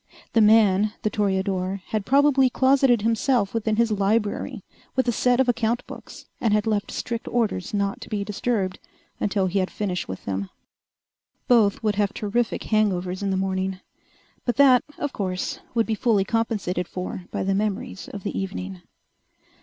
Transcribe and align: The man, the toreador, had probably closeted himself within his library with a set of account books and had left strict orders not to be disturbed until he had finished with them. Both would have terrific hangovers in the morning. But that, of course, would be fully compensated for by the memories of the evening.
The 0.33 0.41
man, 0.41 0.93
the 1.03 1.11
toreador, 1.11 1.81
had 1.89 2.07
probably 2.07 2.49
closeted 2.49 3.03
himself 3.03 3.53
within 3.53 3.75
his 3.75 3.91
library 3.91 4.63
with 4.95 5.07
a 5.07 5.11
set 5.11 5.39
of 5.39 5.47
account 5.47 5.85
books 5.85 6.25
and 6.39 6.55
had 6.55 6.65
left 6.65 6.89
strict 6.89 7.27
orders 7.27 7.71
not 7.71 8.01
to 8.01 8.09
be 8.09 8.23
disturbed 8.23 8.79
until 9.19 9.45
he 9.45 9.59
had 9.59 9.69
finished 9.69 10.07
with 10.07 10.25
them. 10.25 10.49
Both 11.47 11.83
would 11.83 11.97
have 11.97 12.15
terrific 12.15 12.63
hangovers 12.63 13.21
in 13.21 13.29
the 13.29 13.37
morning. 13.37 13.79
But 14.43 14.55
that, 14.57 14.83
of 14.97 15.13
course, 15.13 15.59
would 15.75 15.85
be 15.85 15.93
fully 15.93 16.25
compensated 16.25 16.87
for 16.87 17.25
by 17.29 17.43
the 17.43 17.53
memories 17.53 18.07
of 18.09 18.23
the 18.23 18.35
evening. 18.35 18.81